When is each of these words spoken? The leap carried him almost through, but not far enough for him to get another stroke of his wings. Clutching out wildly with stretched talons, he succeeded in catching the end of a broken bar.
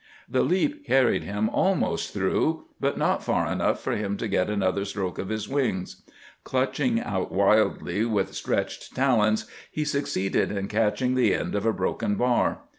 The 0.27 0.41
leap 0.41 0.83
carried 0.87 1.21
him 1.21 1.47
almost 1.49 2.11
through, 2.11 2.63
but 2.79 2.97
not 2.97 3.23
far 3.23 3.45
enough 3.51 3.79
for 3.79 3.91
him 3.91 4.17
to 4.17 4.27
get 4.27 4.49
another 4.49 4.83
stroke 4.83 5.19
of 5.19 5.29
his 5.29 5.47
wings. 5.47 6.01
Clutching 6.43 6.99
out 6.99 7.31
wildly 7.31 8.03
with 8.05 8.33
stretched 8.33 8.95
talons, 8.95 9.45
he 9.69 9.85
succeeded 9.85 10.51
in 10.51 10.67
catching 10.69 11.13
the 11.13 11.35
end 11.35 11.53
of 11.53 11.67
a 11.67 11.71
broken 11.71 12.15
bar. 12.15 12.61